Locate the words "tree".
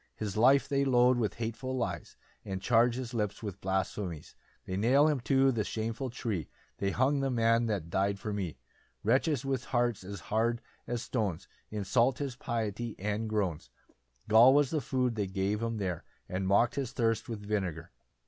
6.09-6.49